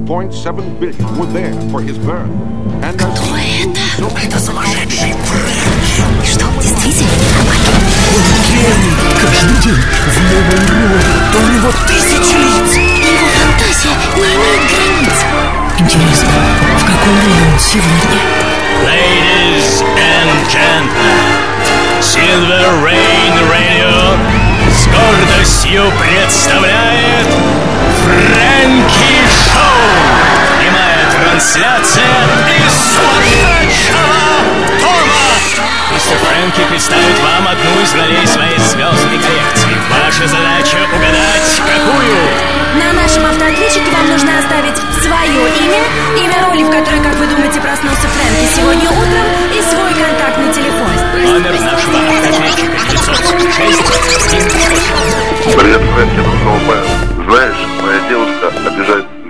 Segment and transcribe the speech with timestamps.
[0.00, 2.30] 1.7 billion were there for his birth.
[2.82, 3.80] And Кто это?
[4.24, 6.00] Это сумасшедший Фрэнки.
[6.22, 7.76] И что, действительно нормально?
[8.08, 8.96] Он гений!
[9.20, 11.12] Каждый день в новой роли.
[11.36, 12.72] У него тысячи лиц.
[12.76, 15.16] Его фантазия не имеет границ.
[15.78, 16.28] Интересно,
[16.78, 18.20] в какой роли он сегодня?
[18.86, 21.42] Ladies and gentlemen,
[22.00, 24.16] Silver Rain Radio
[24.72, 27.28] с гордостью представляет
[28.02, 29.82] Фрэнки Шоу!
[30.58, 32.04] Прямая трансляция
[32.58, 34.22] из сумасшедшего!
[35.92, 39.76] Мистер Фрэнки представит вам одну из ролей своей звездной коллекции.
[39.90, 42.16] Ваша задача угадать, какую?
[42.80, 45.84] На нашем автоответчике вам нужно оставить свое имя,
[46.16, 50.92] имя роли, в которой, как вы думаете, проснулся Фрэнки сегодня утром, и свой контактный телефон.
[51.24, 53.82] Номер нашего автоответчика 906
[55.58, 56.20] Привет, Фрэнки,
[56.66, 56.88] Павел.
[57.28, 59.21] Знаешь, моя девушка обижает меня, потому что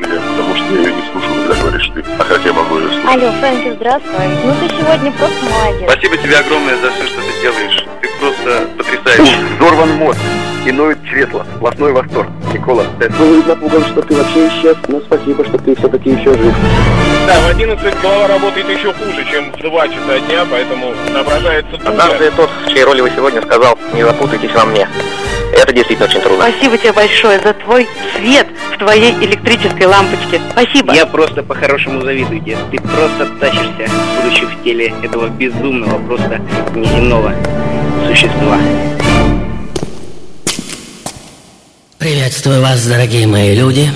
[0.72, 2.04] я ее не слушаю, когда говоришь ты.
[2.18, 3.08] А как я могу ее слушать?
[3.08, 4.26] Алло, Фрэнки, здравствуй.
[4.44, 5.90] Ну ты сегодня просто молодец.
[5.90, 7.84] Спасибо тебе огромное за все, что ты делаешь.
[8.00, 9.36] Ты просто потрясающий.
[9.58, 10.20] Взорван мозг.
[10.64, 11.44] И ноет чресло.
[11.56, 12.28] Сплошной восторг.
[12.54, 13.12] Никола, это...
[13.14, 16.54] Был напуган, что ты вообще исчез, но спасибо, что ты все-таки еще жив.
[17.26, 21.88] Да, в 11 голова работает еще хуже, чем в 2 часа дня, поэтому соображается туго.
[21.88, 24.86] Однажды тот, в чьей роли вы сегодня сказал, не запутайтесь во мне.
[25.52, 26.48] Это действительно очень трудно.
[26.50, 27.86] Спасибо тебе большое за твой
[28.16, 30.40] свет в твоей электрической лампочке.
[30.50, 30.94] Спасибо.
[30.94, 32.56] Я просто по-хорошему завидую тебе.
[32.70, 33.88] Ты просто тащишься,
[34.22, 36.40] будучи в теле этого безумного, просто
[36.74, 37.34] неземного
[38.08, 38.58] существа.
[41.98, 43.88] Приветствую вас, дорогие мои люди.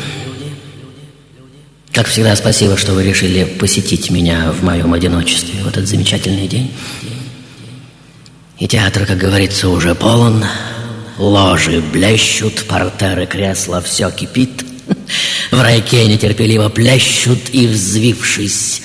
[1.92, 6.70] Как всегда, спасибо, что вы решили посетить меня в моем одиночестве в этот замечательный день.
[8.58, 10.44] И театр, как говорится, уже полон.
[11.18, 14.64] Ложи блещут, портеры, кресла, все кипит.
[15.50, 18.82] В райке нетерпеливо плещут и, взвившись,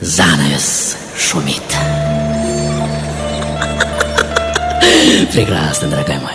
[0.00, 1.62] занавес шумит.
[5.32, 6.32] Прекрасно, дорогой мой.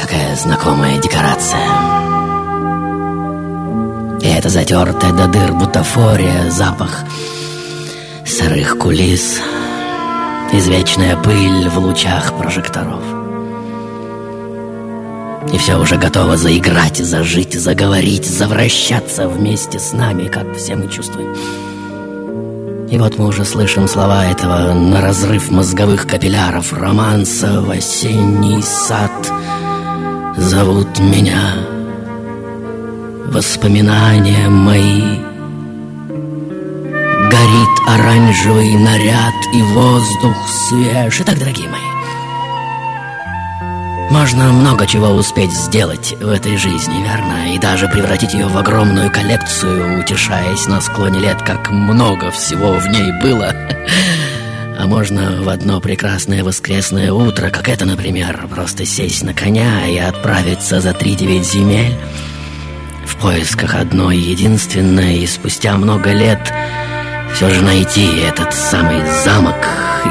[0.00, 1.68] Какая знакомая декорация.
[4.22, 7.04] И эта затертая до дыр бутафория, запах
[8.24, 9.40] сырых кулис,
[10.52, 13.02] извечная пыль в лучах прожекторов.
[15.52, 21.34] И все уже готово заиграть, зажить, заговорить, завращаться вместе с нами, как все мы чувствуем.
[22.88, 29.10] И вот мы уже слышим слова этого на разрыв мозговых капилляров романса в осенний сад—
[30.40, 31.54] Зовут меня
[33.26, 35.29] Воспоминания мои
[37.30, 41.80] Горит оранжевый наряд И воздух свеж Итак, дорогие мои
[44.10, 47.54] Можно много чего успеть сделать в этой жизни, верно?
[47.54, 52.86] И даже превратить ее в огромную коллекцию Утешаясь на склоне лет, как много всего в
[52.88, 53.54] ней было
[54.78, 59.98] а можно в одно прекрасное воскресное утро, как это, например, просто сесть на коня и
[59.98, 61.94] отправиться за три девять земель
[63.04, 66.50] в поисках одной единственной, и спустя много лет
[67.40, 69.56] все же найти этот самый замок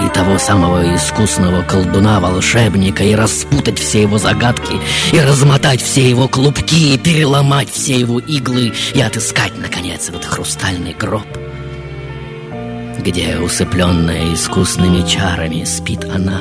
[0.03, 4.81] и того самого искусного колдуна-волшебника и распутать все его загадки,
[5.11, 10.95] и размотать все его клубки, и переломать все его иглы, и отыскать, наконец, этот хрустальный
[10.97, 11.27] гроб—
[12.97, 16.39] где, усыпленная искусными чарами, спит она.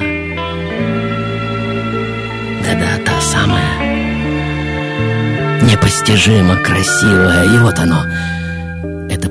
[2.65, 4.01] Да-да, та самая,
[5.71, 8.05] непостижимо красивая, и вот оно,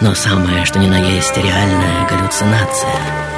[0.00, 3.28] но самое, что ни на есть, реальная галлюцинация.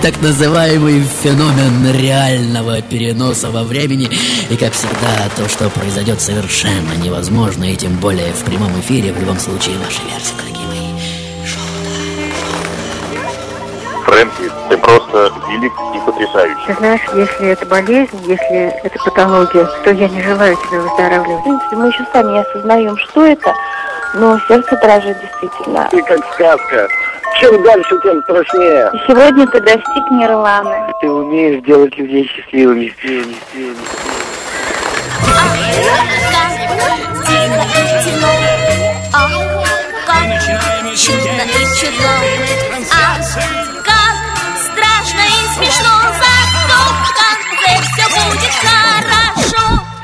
[0.00, 4.08] Так называемый феномен реального переноса во времени.
[4.48, 9.20] И как всегда, то, что произойдет совершенно невозможно И тем более в прямом эфире, в
[9.20, 10.62] любом случае, ваша версия, дорогие
[14.04, 16.66] Фрэнки, ты просто велик и потрясающий.
[16.66, 21.40] Ты знаешь, если это болезнь, если это патология, то я не желаю тебе выздоравливать.
[21.40, 23.54] В принципе, мы еще сами не осознаем, что это,
[24.14, 25.88] но сердце дрожит действительно.
[25.90, 26.88] Ты как сказка.
[27.40, 28.90] Чем дальше, тем страшнее.
[28.92, 30.92] И сегодня ты достиг нирваны.
[31.00, 32.88] Ты умеешь делать людей счастливыми.
[32.88, 33.76] счастливыми, счастливыми.
[40.94, 42.71] Чудно и чудно.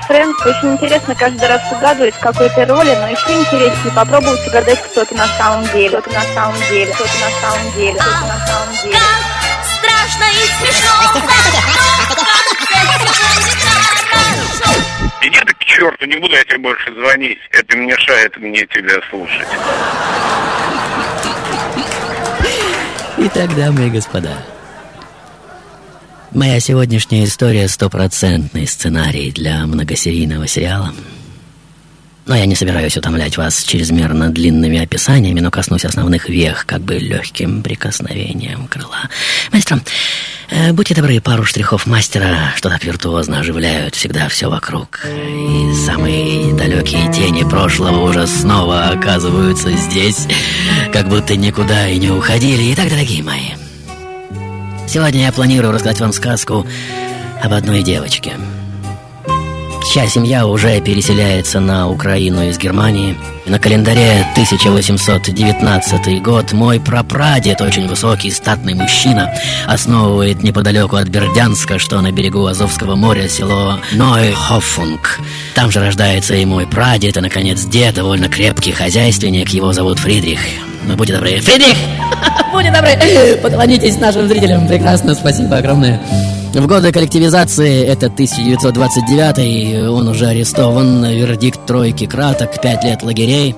[0.08, 5.04] Фрэнк, очень интересно каждый раз угадывать в какой-то роли, но еще интереснее попробовать угадать, кто
[5.04, 8.04] ты на самом деле, кто ты на самом деле, кто ты на самом деле, кто
[8.04, 8.96] ты на самом деле.
[8.96, 10.92] Как страшно и смешно.
[15.20, 17.38] Иди ты к черту, не буду я тебе больше звонить.
[17.50, 19.46] Это мешает мне тебя слушать.
[23.18, 24.38] Итак, дамы и господа,
[26.38, 30.94] моя сегодняшняя история— стопроцентный сценарий для многосерийного сериала.
[32.26, 36.94] Но я не собираюсь утомлять вас чрезмерно длинными описаниями, но коснусь основных вех, как бы
[36.94, 39.08] легким прикосновением крыла.
[39.50, 39.80] Маэстро,
[40.50, 45.06] э, будьте добры, пару штрихов мастера, что так виртуозно оживляют всегда все вокруг.
[45.06, 50.28] И самые далекие тени прошлого уже снова оказываются здесь,
[50.92, 52.72] как будто никуда и не уходили.
[52.74, 53.54] Итак, дорогие мои,
[54.88, 56.66] сегодня я планирую рассказать вам сказку
[57.42, 58.36] об одной девочке—
[59.98, 63.16] чья семья уже переселяется на Украину из Германии.
[63.46, 69.34] На календаре 1819 год мой прапрадед, очень высокий, статный мужчина,
[69.66, 75.18] основывает неподалеку от Бердянска, что на берегу Азовского моря, село Нойхофунг.
[75.56, 80.38] Там же рождается и мой прадед, и, наконец, дед, довольно крепкий хозяйственник, его зовут Фридрих.
[80.86, 81.40] Ну, будьте добры.
[81.40, 81.76] Фридрих!
[82.52, 83.36] Будьте добры!
[83.42, 84.68] Поклонитесь нашим зрителям.
[84.68, 86.00] Прекрасно, спасибо огромное.
[86.54, 93.54] В годы коллективизации, это 1929 он уже арестован, вердикт тройки краток, пять лет лагерей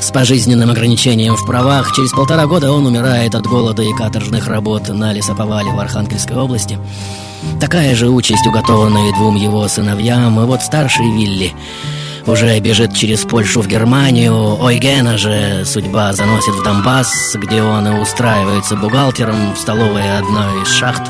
[0.00, 1.92] с пожизненным ограничением в правах.
[1.96, 6.78] Через полтора года он умирает от голода и каторжных работ на лесоповале в Архангельской области.
[7.58, 10.38] Такая же участь уготована и двум его сыновьям.
[10.38, 11.54] И вот старший Вилли
[12.26, 14.62] уже бежит через Польшу в Германию.
[14.62, 20.68] Ойгена же судьба заносит в Донбасс, где он и устраивается бухгалтером в столовой одной из
[20.68, 21.02] шахт.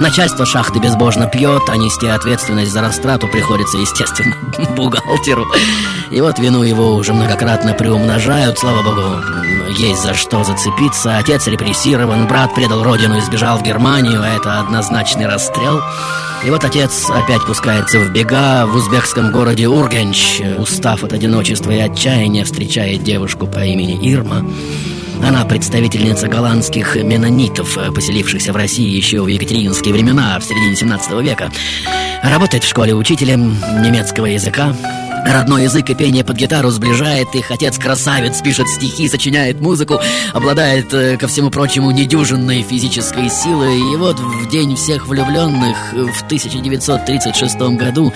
[0.00, 4.36] Начальство шахты безбожно пьет, а нести ответственность за растрату приходится, естественно,
[4.76, 5.46] бухгалтеру.
[6.10, 9.02] И вот вину его уже многократно приумножают, слава богу,
[9.78, 11.18] есть за что зацепиться.
[11.18, 15.80] Отец репрессирован, брат предал родину и сбежал в Германию, а это однозначный расстрел.
[16.44, 20.42] И вот отец опять пускается в бега в узбекском городе Ургенч.
[20.58, 24.44] Устав от одиночества и отчаяния, встречает девушку по имени Ирма.
[25.22, 31.50] Она представительница голландских менонитов, поселившихся в России еще в екатерининские времена, в середине 17 века.
[32.22, 34.74] Работает в школе учителем немецкого языка.
[35.26, 37.50] Родной язык и пение под гитару сближает их.
[37.50, 40.00] Отец красавец, пишет стихи, сочиняет музыку,
[40.34, 43.78] обладает, э, ко всему прочему, недюжинной физической силой.
[43.78, 48.12] И вот в день всех влюбленных в 1936 году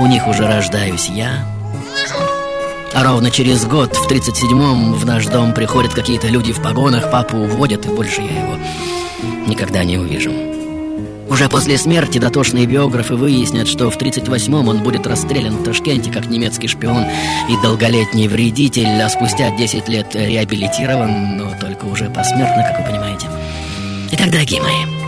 [0.00, 1.46] у них уже рождаюсь я,
[2.92, 7.38] а ровно через год, в 37-м, в наш дом приходят какие-то люди в погонах, папу
[7.38, 8.56] уводят, и больше я его
[9.46, 10.32] никогда не увижу.
[11.30, 16.26] Уже после смерти дотошные биографы выяснят, что в 38-м он будет расстрелян в Ташкенте как
[16.26, 17.04] немецкий шпион
[17.48, 23.28] и долголетний вредитель, а спустя 10 лет реабилитирован, но только уже посмертно, как вы понимаете.
[24.10, 24.99] Итак, дорогие мои,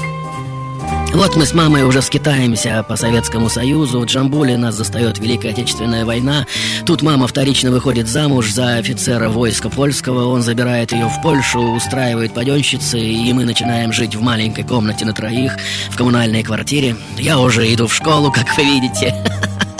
[1.14, 4.00] вот мы с мамой уже скитаемся по Советскому Союзу.
[4.00, 6.46] В Джамбуле нас застает Великая Отечественная война.
[6.86, 10.28] Тут мама вторично выходит замуж за офицера войска польского.
[10.28, 15.12] Он забирает ее в Польшу, устраивает паденщицы, и мы начинаем жить в маленькой комнате на
[15.12, 15.56] троих
[15.90, 16.96] в коммунальной квартире.
[17.18, 19.14] Я уже иду в школу, как вы видите.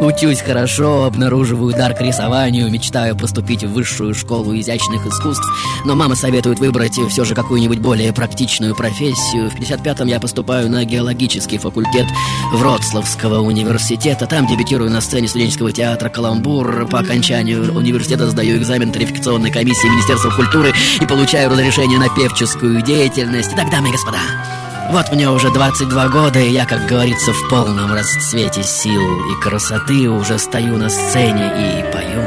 [0.00, 5.44] Учусь хорошо, обнаруживаю дар к рисованию, мечтаю поступить в высшую школу изящных искусств,
[5.84, 9.50] но мама советует выбрать все же какую-нибудь более практичную профессию.
[9.50, 12.06] В 55-м я поступаю на геологический факультет
[12.52, 14.26] Вроцлавского университета.
[14.26, 16.88] Там дебютирую на сцене студенческого театра «Каламбур».
[16.88, 23.50] По окончанию университета сдаю экзамен тарификационной комиссии Министерства культуры и получаю разрешение на певческую деятельность.
[23.52, 24.18] Итак, дамы и господа,
[24.90, 30.08] вот мне уже 22 года, и я, как говорится, в полном расцвете сил и красоты
[30.08, 32.22] уже стою на сцене и пою.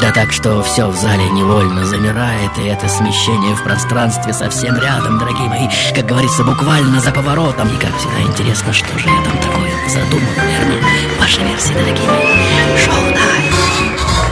[0.00, 5.18] Да так, что все в зале невольно замирает, и это смещение в пространстве совсем рядом,
[5.18, 7.68] дорогие мои, как говорится, буквально за поворотом.
[7.68, 10.74] И как всегда интересно, что же я там такое задумал, верно?
[11.18, 12.76] Ваша версия, дорогие мои.
[12.84, 12.94] Шоу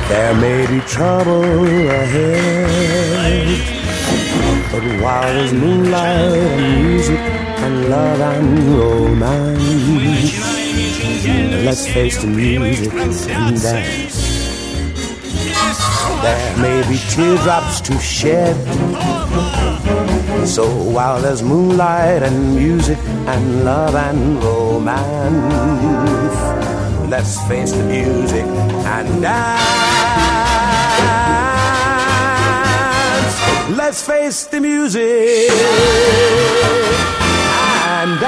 [0.08, 1.42] There may be trouble
[1.88, 3.81] ahead.
[4.72, 9.62] But while there's moonlight and music and love and romance,
[11.62, 14.32] let's face the music and dance.
[16.22, 18.56] There may be teardrops to shed.
[20.46, 25.00] So while there's moonlight and music and love and romance,
[27.10, 28.46] let's face the music
[28.86, 30.01] and dance.
[33.82, 35.50] Let's face the music
[37.98, 38.22] and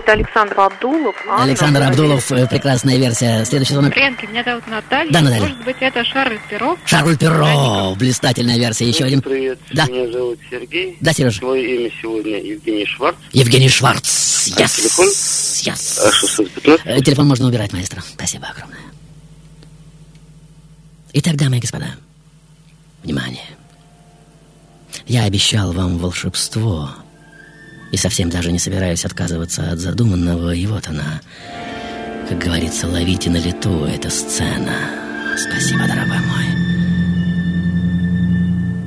[0.00, 1.14] Это Александр Абдулов.
[1.28, 1.44] Анна.
[1.44, 3.44] Александр Абдулов, э, прекрасная версия.
[3.44, 3.92] Следующий звонок.
[3.94, 5.12] Фрэнки, меня зовут Наталья.
[5.12, 5.42] Да, Наталья.
[5.42, 6.76] Может быть, это Шарль Перо?
[6.86, 8.86] Шарль Перро, блистательная версия.
[8.88, 9.22] Еще один.
[9.22, 9.86] Привет, Да.
[9.86, 10.96] меня зовут Сергей.
[11.00, 11.38] Да, Сереж.
[11.38, 13.14] Твое имя сегодня Евгений Шварц.
[13.30, 14.48] Евгений Шварц.
[14.56, 14.76] А Yes.
[14.76, 15.06] телефон?
[15.06, 16.00] Yes.
[16.04, 16.80] А 615?
[16.84, 18.02] Э, Телефон можно убирать, маэстро.
[18.02, 18.80] Спасибо огромное.
[21.14, 21.88] Итак, дамы и господа,
[23.02, 23.44] внимание.
[25.06, 26.88] Я обещал вам волшебство,
[27.90, 31.20] и совсем даже не собираюсь отказываться от задуманного, и вот она.
[32.30, 34.74] Как говорится, ловите на лету, эта сцена.
[35.36, 36.46] Спасибо, дорогой мой.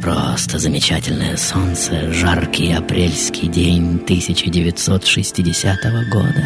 [0.01, 6.44] Просто замечательное солнце, жаркий апрельский день 1960 года.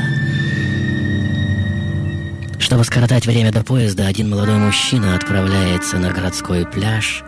[2.59, 7.23] Чтобы скоротать время до поезда, один молодой мужчина отправляется на городской пляж.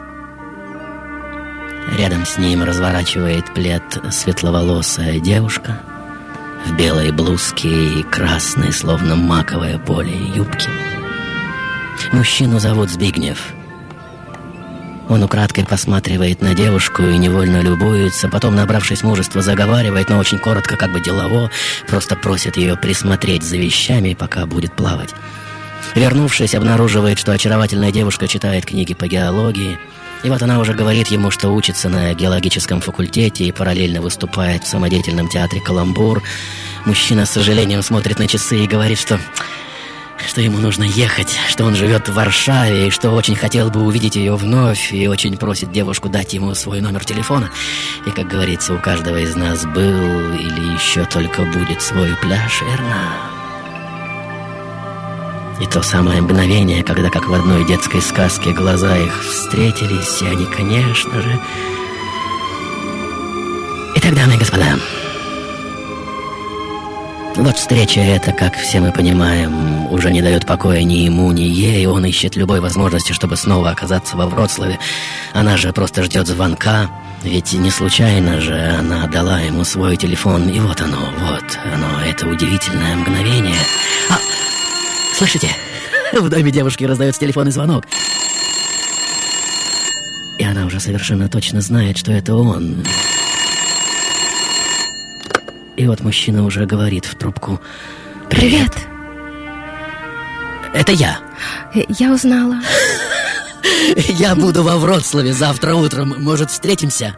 [1.98, 5.82] Рядом с ним разворачивает плед светловолосая девушка
[6.66, 10.70] в белой блузке и красной, словно маковое поле, юбке.
[12.12, 13.54] Мужчину зовут Збигнев.
[15.12, 20.78] Он украдкой посматривает на девушку и невольно любуется, потом, набравшись мужества, заговаривает, но очень коротко,
[20.78, 21.52] как бы делово,
[21.86, 25.10] просто просит ее присмотреть за вещами, пока будет плавать.
[25.96, 29.78] Вернувшись, обнаруживает, что очаровательная девушка читает книги по геологии,
[30.24, 34.70] и вот она уже говорит ему, что учится на геологическом факультете и параллельно выступает в
[34.70, 36.24] самодеятельном театре «Каламбур».
[36.86, 39.20] Мужчина с сожалением смотрит на часы и говорит, что
[40.28, 44.16] что ему нужно ехать, что он живет в Варшаве, и что очень хотел бы увидеть
[44.16, 47.50] ее вновь, и очень просит девушку дать ему свой номер телефона.
[48.06, 53.32] И, как говорится, у каждого из нас был или еще только будет свой пляж, верно?
[55.62, 60.46] И то самое мгновение, когда, как в одной детской сказке, глаза их встретились, и они,
[60.46, 61.40] конечно же...
[63.96, 64.76] Итак, дамы и господа,
[67.44, 71.86] вот встреча эта, как все мы понимаем, уже не дает покоя ни ему, ни ей.
[71.88, 74.80] Он ищет любой возможности, чтобы снова оказаться во Вроцлаве.
[75.34, 76.90] Она же просто ждет звонка.
[77.24, 80.50] Ведь не случайно же она дала ему свой телефон.
[80.50, 83.60] И вот оно, вот оно, это удивительное мгновение.
[84.10, 84.20] А,
[85.16, 85.50] слышите?
[86.14, 87.86] В доме девушки раздается телефонный звонок.
[90.38, 92.84] И она уже совершенно точно знает, что это он.
[95.78, 97.60] И вот мужчина уже говорит в трубку.
[98.30, 98.72] Привет.
[100.74, 101.20] Это я.
[101.74, 102.58] Э, Я узнала.
[103.96, 106.16] Я буду во Вроцлаве завтра утром.
[106.18, 107.16] Может, встретимся?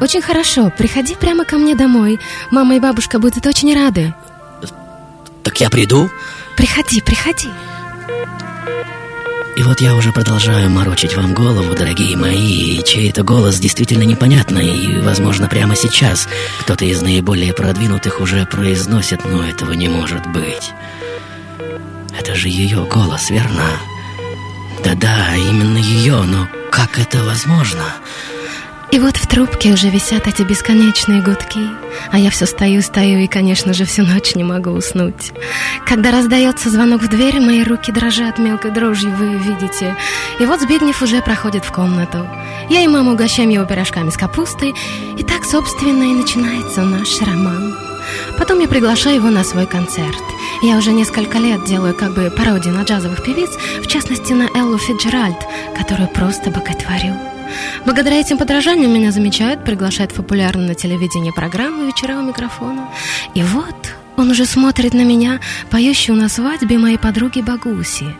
[0.00, 0.72] Очень хорошо.
[0.76, 2.20] Приходи прямо ко мне домой.
[2.50, 4.14] Мама и бабушка будут очень рады.
[5.42, 6.08] Так я приду.
[6.56, 7.48] Приходи, приходи.
[9.54, 15.00] И вот я уже продолжаю морочить вам голову, дорогие мои, чей-то голос действительно непонятный, и,
[15.00, 16.26] возможно, прямо сейчас
[16.60, 20.72] кто-то из наиболее продвинутых уже произносит, но этого не может быть.
[22.18, 23.64] Это же ее голос, верно?
[24.82, 27.84] Да-да, именно ее, но как это возможно?
[28.92, 31.66] И вот в трубке уже висят эти бесконечные гудки,
[32.10, 35.32] а я все стою, стою и, конечно же, всю ночь не могу уснуть.
[35.86, 39.96] Когда раздается звонок в дверь, мои руки дрожат мелкой дрожью, вы видите.
[40.38, 42.28] И вот Збигнев уже проходит в комнату.
[42.68, 44.74] Я и мама угощаем его пирожками с капустой,
[45.16, 47.74] и так, собственно, и начинается наш роман.
[48.36, 50.22] Потом я приглашаю его на свой концерт.
[50.62, 54.76] Я уже несколько лет делаю как бы пародию на джазовых певиц, в частности на Эллу
[54.76, 55.38] Фиджеральд,
[55.78, 57.31] которую просто боготворю.
[57.84, 62.88] Благодаря этим подражаниям меня замечают, приглашают в популярную на телевидении программу «Вечера у микрофона».
[63.34, 65.40] И вот он уже смотрит на меня,
[65.70, 68.14] поющую на свадьбе моей подруги Багуси.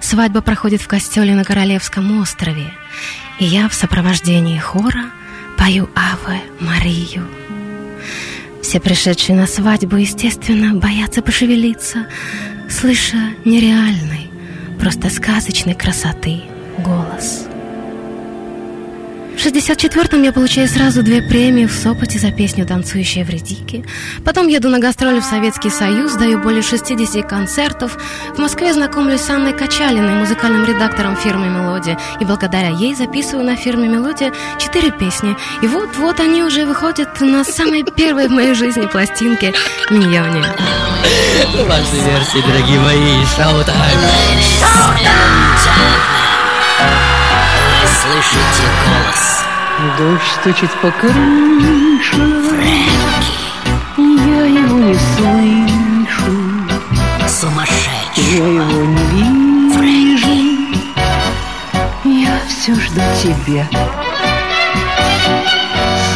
[0.00, 2.72] Свадьба проходит в костеле на Королевском острове.
[3.38, 5.06] И я в сопровождении хора
[5.56, 7.26] пою «Аве Марию».
[8.62, 12.06] Все пришедшие на свадьбу, естественно, боятся пошевелиться,
[12.68, 14.28] слыша нереальный,
[14.80, 16.42] просто сказочной красоты
[16.78, 17.46] голос.
[19.36, 23.84] В 64-м я получаю сразу две премии в Сопоте за песню «Танцующие в редике».
[24.24, 27.98] Потом еду на гастроли в Советский Союз, даю более 60 концертов.
[28.34, 31.98] В Москве знакомлюсь с Анной Качалиной, музыкальным редактором фирмы «Мелодия».
[32.18, 35.36] И благодаря ей записываю на фирме «Мелодия» четыре песни.
[35.60, 39.52] И вот-вот они уже выходят на самой первой в моей жизни пластинке
[39.90, 40.44] «Миньоне».
[41.68, 43.98] Ваши версии, дорогие мои, шоу-тайм.
[45.76, 46.25] Вы
[48.06, 49.44] слышите голос?
[49.98, 52.16] Дождь стучит по крыше
[53.96, 56.32] Я его не слышу.
[57.28, 58.24] Сумасшедший.
[58.38, 59.04] Я его не
[59.80, 60.34] вижу.
[62.04, 63.68] Я все жду тебя.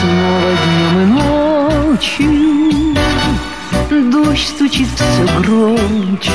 [0.00, 2.32] Снова днем и ночью
[4.10, 6.32] Дождь стучит все громче.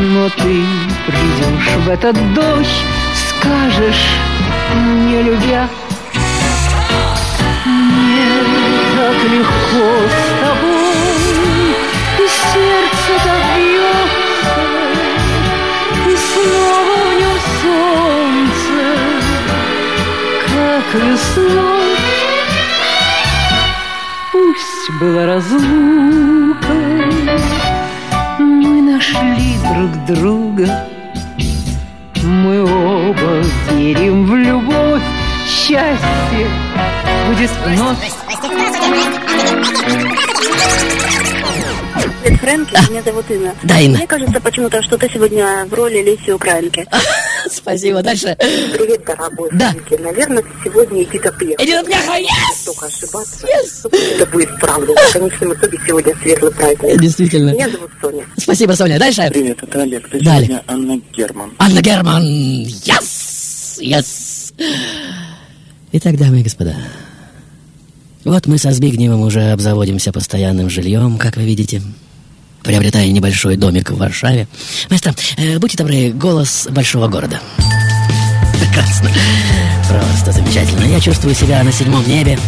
[0.00, 0.64] Но ты
[1.06, 2.84] придешь в этот дождь
[3.40, 4.06] Скажешь
[4.74, 5.66] мне, любя?
[7.64, 8.26] Мне
[8.96, 11.74] так легко с тобой.
[12.18, 14.64] И сердце так бьется
[16.06, 18.80] И снова в нем солнце
[20.46, 21.96] Как весной.
[24.32, 26.76] Пусть была разлука
[28.38, 30.66] Мы нашли друг друга.
[32.22, 35.02] Мы оба верим в любовь,
[35.46, 36.46] счастье
[37.26, 37.98] будет вновь.
[42.22, 43.54] Привет, Фрэнки, меня зовут Инна.
[43.62, 43.98] Да, Инна.
[43.98, 46.86] Мне кажется почему-то, что ты сегодня в роли Леси Украинки.
[47.54, 48.36] Спасибо, дальше.
[48.38, 49.74] Привет, дорогой Да.
[49.98, 51.62] Наверное, ты сегодня Эдита Пьеха.
[51.62, 52.64] Эдита Пьеха, yes!
[52.66, 53.46] Только ошибаться.
[53.92, 54.92] Это будет правда.
[54.94, 57.00] В конечном итоге сегодня светлый праздник.
[57.00, 57.50] Действительно.
[57.50, 58.24] Меня зовут Соня.
[58.36, 58.98] Спасибо, Соня.
[58.98, 59.28] Дальше.
[59.32, 60.08] Привет, это Олег.
[60.10, 60.46] Ты Далее.
[60.46, 61.52] сегодня Анна Герман.
[61.58, 62.22] Анна Герман.
[62.22, 63.80] Yes!
[63.80, 64.52] Yes!
[65.92, 66.76] Итак, дамы и господа,
[68.24, 71.82] вот мы со Збигневым уже обзаводимся постоянным жильем, как вы видите,
[72.62, 74.46] приобретая небольшой домик в Варшаве.
[74.88, 77.40] Маэстро, э, будьте добры, голос большого города.
[78.60, 79.10] Прекрасно.
[79.88, 80.84] Просто замечательно.
[80.84, 82.38] Я чувствую себя на седьмом небе.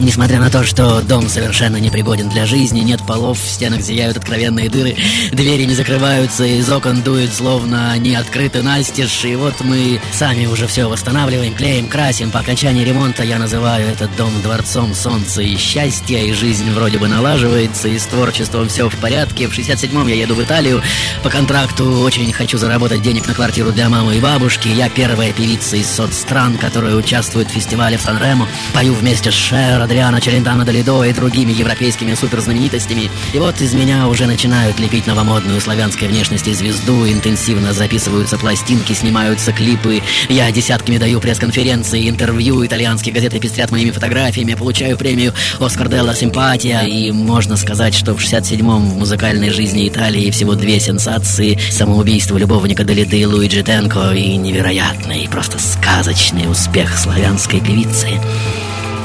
[0.00, 4.70] Несмотря на то, что дом совершенно непригоден для жизни, нет полов, в стенах зияют откровенные
[4.70, 4.96] дыры,
[5.30, 10.66] двери не закрываются, из окон дует, словно они открыты настежь, и вот мы сами уже
[10.66, 12.30] все восстанавливаем, клеим, красим.
[12.30, 17.06] По окончании ремонта я называю этот дом дворцом солнца и счастья, и жизнь вроде бы
[17.06, 19.48] налаживается, и с творчеством все в порядке.
[19.48, 20.82] В 67-м я еду в Италию
[21.22, 24.68] по контракту, очень хочу заработать денег на квартиру для мамы и бабушки.
[24.68, 28.48] Я первая певица из соцстран, которая участвует в фестивале в Сан-Ремо.
[28.72, 33.10] Пою вместе с Шер, Адриано Челентано Долидо и другими европейскими суперзнаменитостями.
[33.32, 39.52] И вот из меня уже начинают лепить новомодную славянской внешности звезду, интенсивно записываются пластинки, снимаются
[39.52, 40.00] клипы.
[40.28, 46.82] Я десятками даю пресс-конференции, интервью, итальянские газеты пестрят моими фотографиями, получаю премию «Оскар Делла Симпатия».
[46.82, 52.84] И можно сказать, что в 67-м в музыкальной жизни Италии всего две сенсации– самоубийство любовника
[52.84, 58.20] Долиды Луиджи Тенко и невероятный, просто сказочный успех славянской певицы.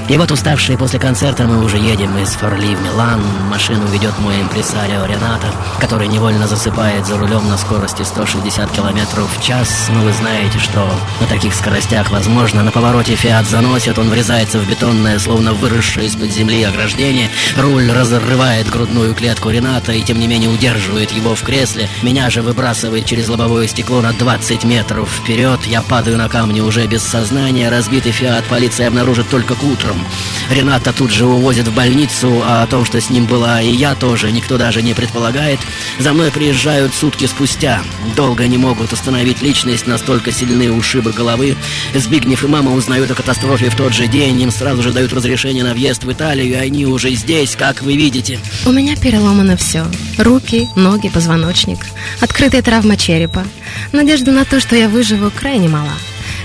[0.08, 3.24] И вот уставшие после концерта мы уже едем из Форли в Милан.
[3.50, 5.48] Машину ведет мой импресарио Рената,
[5.80, 9.88] который невольно засыпает за рулем на скорости 160 км в час.
[9.90, 10.88] Но вы знаете, что
[11.20, 12.62] на таких скоростях возможно.
[12.62, 17.32] На повороте Фиат заносит, он врезается в бетонное, словно выросшее из-под земли ограждение.
[17.58, 21.90] Руль разрывает грудную клетку Рената и тем не менее удерживает его в кресле.
[22.04, 25.62] Меня же выбрасывает через лобовое стекло на 20 метров вперед.
[25.66, 27.70] Я падаю на камни уже без сознания.
[27.70, 30.08] Разбитый Фиат полиция обнаружит только к утру утром.
[30.50, 33.96] Рената тут же увозят в больницу, а о том, что с ним была и я
[33.96, 35.60] тоже, никто даже не предполагает.
[36.00, 37.82] За мной приезжают сутки спустя.
[38.16, 41.56] Долго не могут установить личность, настолько сильны ушибы головы.
[41.94, 44.42] Збигнев и мама узнают о катастрофе в тот же день.
[44.42, 47.96] Им сразу же дают разрешение на въезд в Италию, и они уже здесь, как вы
[47.96, 48.40] видите.
[48.66, 49.86] У меня переломано все.
[50.18, 51.80] Руки, ноги, позвоночник.
[52.22, 53.44] Открытая травма черепа.
[53.92, 55.92] Надежда на то, что я выживу, крайне мала.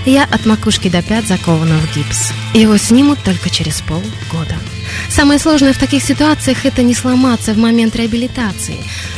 [0.05, 2.31] Я от макушки до пят закована в гипс.
[2.55, 4.55] Его снимут только через полгода.
[5.09, 8.77] Самое сложное в таких ситуациях– это не сломаться в момент реабилитации.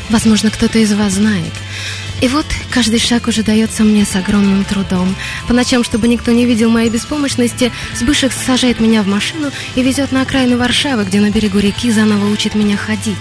[0.09, 1.53] Возможно, кто-то из вас знает.
[2.19, 5.15] И вот каждый шаг уже дается мне с огромным трудом.
[5.47, 10.11] По ночам, чтобы никто не видел моей беспомощности, Сбышек сажает меня в машину и везет
[10.11, 13.15] на окраину Варшавы, где на берегу реки заново учит меня ходить.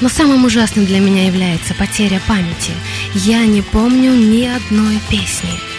[0.00, 2.72] Но самым ужасным для меня является потеря памяти.
[3.14, 5.69] Я не помню ни одной песни.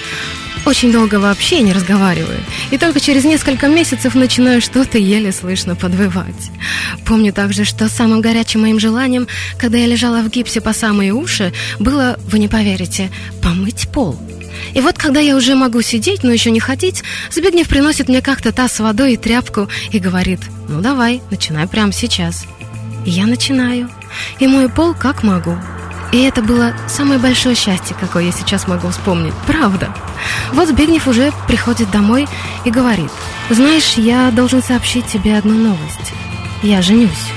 [0.66, 2.40] Очень долго вообще не разговариваю.
[2.70, 6.52] И только через несколько месяцев начинаю что-то еле слышно подвывать.
[7.06, 11.52] Помню также, что самым горячим моим желанием, когда я лежала в гипсе по самые уши,
[11.80, 13.10] было, вы не поверите,
[13.42, 14.20] помыть пол.
[14.74, 18.52] И вот, когда я уже могу сидеть, но еще не ходить, Збигнев приносит мне как-то
[18.52, 22.46] таз с водой и тряпку и говорит, ну давай, начинай прямо сейчас.
[23.06, 23.90] И я начинаю.
[24.40, 25.58] И мою пол как могу.
[26.12, 29.34] И это было самое большое счастье, какое я сейчас могу вспомнить.
[29.48, 29.96] Правда.
[30.52, 32.28] Вот Збигнев уже приходит домой
[32.66, 33.10] и говорит,
[33.50, 36.14] «Знаешь, я должен сообщить тебе одну новость.
[36.64, 37.32] Я женюсь».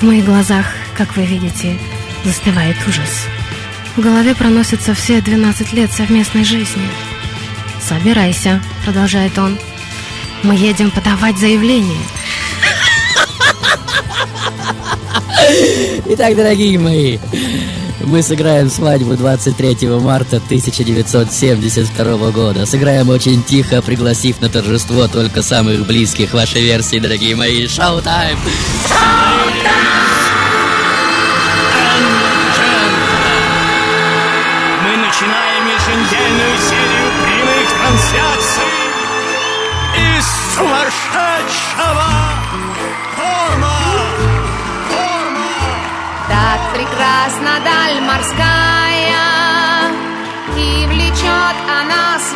[0.00, 1.78] В моих глазах, как вы видите,
[2.24, 3.26] застывает ужас.
[3.96, 6.88] В голове проносятся все 12 лет совместной жизни.
[7.80, 9.58] «Собирайся»,— продолжает он.
[10.42, 12.00] «Мы едем подавать заявление».
[16.08, 17.18] Итак, дорогие мои,
[18.04, 22.64] мы сыграем свадьбу 23 марта 1972 года.
[22.64, 27.66] Сыграем очень тихо, пригласив на торжество только самых близких вашей версии, дорогие мои.
[27.66, 28.38] Шоу-тайм!
[28.44, 28.56] Мы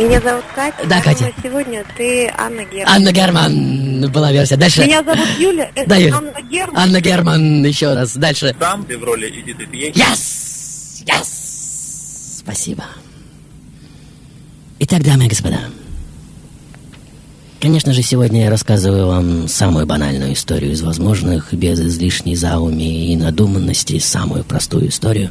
[0.00, 0.76] Меня зовут Катя.
[0.88, 1.30] Да, Катя.
[1.42, 2.94] Сегодня ты Анна Герман.
[2.94, 4.56] Анна Герман была версия.
[4.56, 4.82] Дальше.
[4.86, 5.70] Меня зовут Юля.
[5.74, 6.16] Это Да, Юля.
[6.16, 6.76] Анна Герман.
[6.78, 8.16] Анна Герман еще раз.
[8.16, 8.56] Дальше.
[8.58, 9.94] Сам ты в роли Эдиты Пьех.
[9.94, 11.04] Yes!
[11.04, 12.38] Yes!
[12.38, 12.84] Спасибо.
[14.78, 15.58] Итак, дамы и господа,
[17.60, 23.16] конечно же, сегодня я рассказываю вам самую банальную историю из возможных, без излишней зауми и
[23.16, 25.30] надуманности, самую простую историю,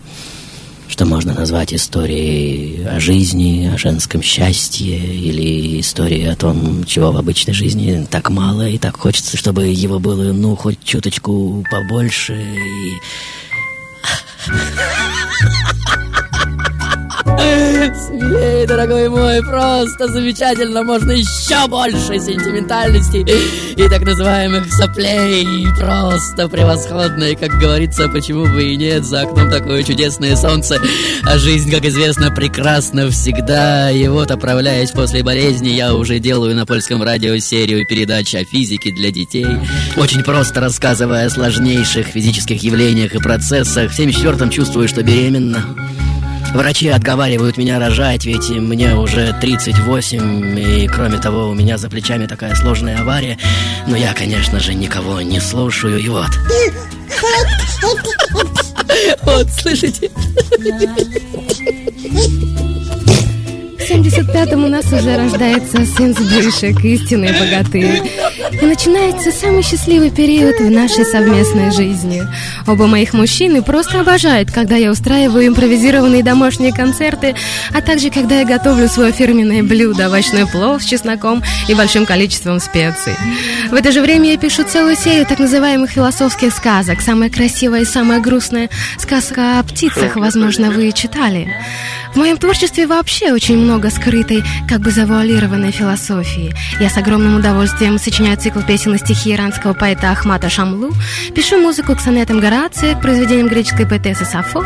[0.89, 7.17] что можно назвать историей о жизни, о женском счастье или историей о том, чего в
[7.17, 12.93] обычной жизни так мало и так хочется, чтобы его было, ну, хоть чуточку побольше и...
[17.39, 23.25] Смелее, дорогой мой, просто замечательно, можно еще больше сентиментальности
[23.75, 29.49] и так называемых соплей, просто превосходно, и, как говорится, почему бы и нет, за окном
[29.49, 30.79] такое чудесное солнце,
[31.23, 36.65] а жизнь, как известно, прекрасна всегда, и вот, отправляясь после болезни, я уже делаю на
[36.65, 39.47] польском радио серию передач о физике для детей,
[39.97, 45.63] очень просто рассказывая о сложнейших физических явлениях и процессах, в 74-м чувствую, что беременна,
[46.53, 52.25] Врачи отговаривают меня рожать, ведь мне уже 38, и кроме того, у меня за плечами
[52.25, 53.37] такая сложная авария.
[53.87, 56.29] Но я, конечно же, никого не слушаю, и вот.
[59.23, 60.09] Вот, слышите?
[63.77, 68.01] В 75-м у нас уже рождается сын Сбышек, истинный богатырь.
[68.51, 72.23] И начинается самый счастливый период в нашей совместной жизни.
[72.67, 77.35] Оба моих мужчины просто обожают, когда я устраиваю импровизированные домашние концерты,
[77.73, 82.59] а также когда я готовлю свое фирменное блюдо, овощной плов с чесноком и большим количеством
[82.59, 83.13] специй.
[83.69, 87.01] В это же время я пишу целую серию так называемых философских сказок.
[87.01, 91.53] Самая красивая и самая грустная сказка о птицах, возможно, вы читали.
[92.13, 96.55] В моем творчестве вообще очень много скрытой, как бы завуалированной философии.
[96.79, 100.91] Я с огромным удовольствием сочиняю цикл песен и стихи иранского поэта Ахмата Шамлу,
[101.35, 104.63] пишу музыку к сонетам Горация, к произведениям греческой поэтессы Сафо,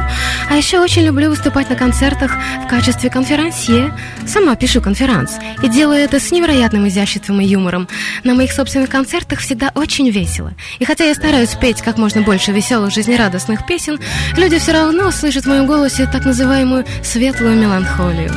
[0.49, 2.32] а еще очень люблю выступать на концертах
[2.65, 3.93] в качестве конферансье.
[4.26, 7.88] Сама пишу конферанс и делаю это с невероятным изяществом и юмором.
[8.23, 10.54] На моих собственных концертах всегда очень весело.
[10.80, 13.99] И хотя я стараюсь петь как можно больше веселых, жизнерадостных песен,
[14.38, 18.32] люди все равно слышат в моем голосе так называемую светлую меланхолию.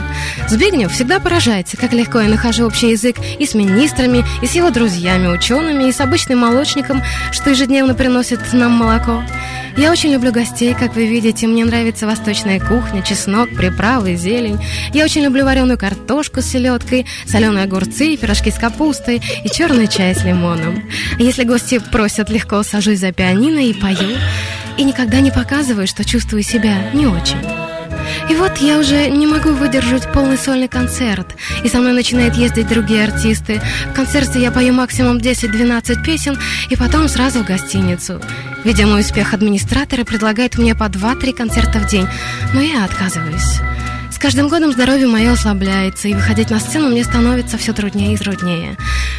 [0.48, 4.70] Збигнев всегда поражается, как легко я нахожу общий язык и с министрами, и с его
[4.70, 7.02] друзьями, учеными, и с обычным молочником,
[7.32, 9.22] что ежедневно приносит нам молоко.
[9.76, 11.46] Я очень люблю гостей, как вы видите.
[11.46, 14.58] Мне нравится восточная кухня, чеснок, приправы, зелень.
[14.94, 20.14] Я очень люблю вареную картошку с селедкой, соленые огурцы, пирожки с капустой и черный чай
[20.14, 20.82] с лимоном.
[21.18, 24.16] Если гости просят, легко сажусь за пианино и пою.
[24.78, 27.65] И никогда не показываю, что чувствую себя не очень.
[28.28, 32.66] И вот я уже не могу выдержать полный сольный концерт, и со мной начинают ездить
[32.66, 33.62] другие артисты.
[33.90, 36.36] В концерте я пою максимум 10-12 песен,
[36.68, 38.20] и потом сразу в гостиницу.
[38.64, 42.08] Видя мой успех, администраторы предлагают мне по 2-3 концерта в день,
[42.52, 43.60] но я отказываюсь.
[44.10, 48.16] С каждым годом здоровье мое ослабляется, и выходить на сцену мне становится все труднее и
[48.16, 48.76] труднее.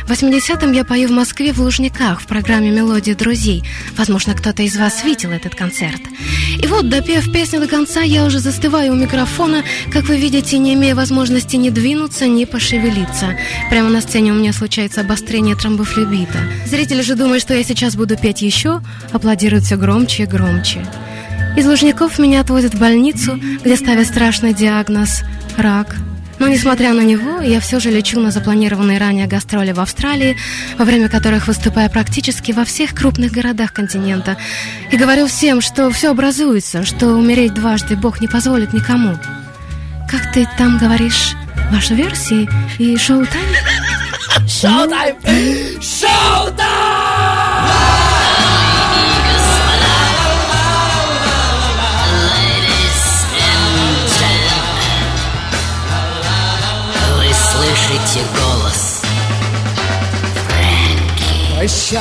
[0.08, 3.65] В 80-м я пою в Москве в Лужниках в программе «Мелодия друзей».
[3.98, 6.00] Возможно, кто-то из вас видел этот концерт.
[6.63, 10.76] И вот, допев песню до конца, я уже застываю у микрофона, как вы видите, не
[10.76, 13.38] имея возможности ни двинуться, ни пошевелиться.
[13.70, 16.39] Прямо на сцене у меня случается обострение тромбофлебита.
[16.65, 20.86] Зрители же думают, что я сейчас буду петь еще, аплодируют все громче и громче.
[21.58, 25.24] Из Лужников меня отвозят в больницу, где ставят страшный диагноз–
[25.58, 25.98] рак.
[26.39, 30.38] Но, несмотря на него, я все же лечу на запланированные ранее гастроли в Австралии,
[30.78, 34.38] во время которых выступаю практически во всех крупных городах континента.
[34.91, 39.17] И говорю всем, что все образуется, что умереть дважды Бог не позволит никому.
[40.10, 41.34] Как ты там говоришь?
[41.71, 42.47] Ваши версии
[42.78, 44.47] и шоу-тайм?
[44.47, 45.15] Шоу-тайм!
[45.82, 47.07] Шоу-тайм!
[61.68, 62.00] Прощай,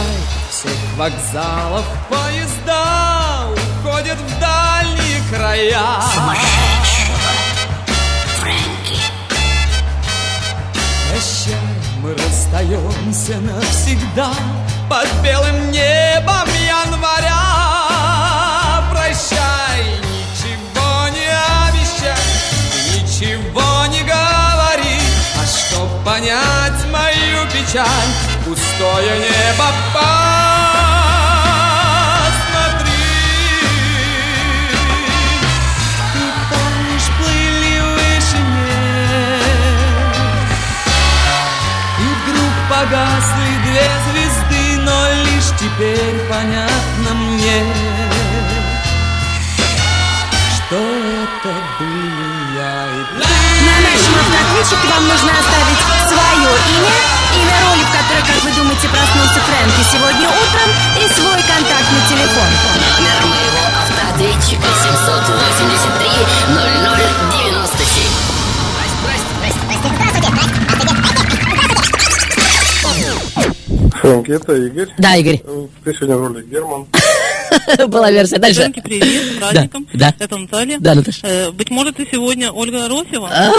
[0.49, 5.83] всех вокзалов поезда уходят в дальние края.
[6.15, 7.33] Сумасшедшего
[8.39, 9.01] Фрэнки
[11.11, 11.57] Прощай,
[12.01, 14.31] мы расстаемся навсегда
[14.89, 17.43] под белым небом января.
[18.93, 21.27] Прощай, ничего не
[21.67, 22.15] обещай,
[22.95, 25.01] ничего не говори,
[25.35, 28.13] а чтоб понять мою печаль,
[28.45, 29.36] пустое небо
[45.77, 47.65] теперь понятно мне,
[50.55, 53.27] что это были я и ты.
[53.67, 56.97] На нашем автоответчике вам нужно оставить свое имя,
[57.37, 62.49] имя роли, в которой, как вы думаете, проснулся Фрэнки сегодня утром, и свой контактный телефон.
[62.97, 66.09] Номер моего автоответчика 783
[66.57, 67.36] 0097
[74.07, 74.89] Фрэнки, это Игорь.
[74.99, 75.41] Да, Игорь.
[75.83, 76.87] Ты сегодня в роли Герман.
[77.89, 78.39] Была версия.
[78.39, 78.61] Дальше.
[78.61, 79.87] Фрэнки, привет, с праздником.
[79.95, 80.15] Да.
[80.19, 80.79] Это Наталья.
[80.79, 81.27] Да, Наташа.
[81.27, 83.29] Э, быть может, ты сегодня Ольга Аросева?
[83.29, 83.51] А,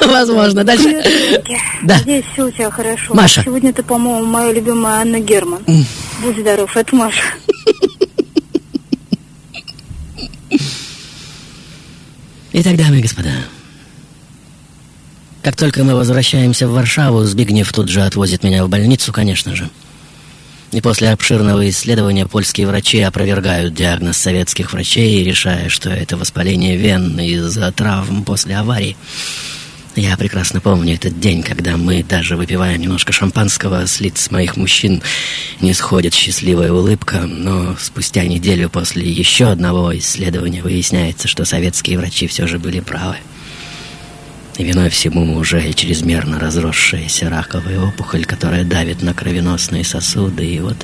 [0.06, 0.62] Возможно.
[0.62, 1.02] Дальше.
[1.82, 1.98] Да.
[1.98, 3.14] Здесь все у тебя хорошо.
[3.14, 3.42] Маша.
[3.42, 5.64] Сегодня ты, по-моему, моя любимая Анна Герман.
[6.22, 7.22] Будь здоров, это Маша.
[12.52, 13.30] Итак, дамы и господа,
[15.42, 19.68] как только мы возвращаемся в Варшаву, Збигнев тут же отвозит меня в больницу, конечно же.
[20.72, 27.18] И после обширного исследования польские врачи опровергают диагноз советских врачей, решая, что это воспаление вен
[27.20, 28.96] из-за травм после аварии.
[29.94, 35.02] Я прекрасно помню этот день, когда мы, даже выпивая немножко шампанского, с лиц моих мужчин
[35.62, 42.26] не сходит счастливая улыбка, но спустя неделю после еще одного исследования выясняется, что советские врачи
[42.26, 43.16] все же были правы.
[44.58, 50.46] Виной всему уже чрезмерно разросшаяся раковая опухоль, которая давит на кровеносные сосуды.
[50.46, 50.76] И вот,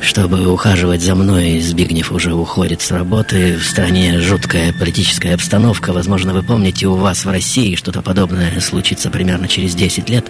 [0.00, 3.56] чтобы ухаживать за мной, Збигнев уже уходит с работы.
[3.56, 5.92] В стране жуткая политическая обстановка.
[5.92, 10.26] Возможно, вы помните, у вас в России что-то подобное случится примерно через 10 лет.